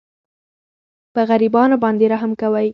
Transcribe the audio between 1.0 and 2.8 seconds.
په غریبانو باندې رحم کوئ.